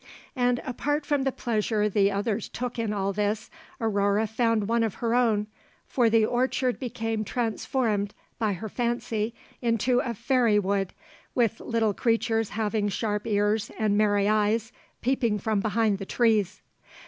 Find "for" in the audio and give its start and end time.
5.85-6.09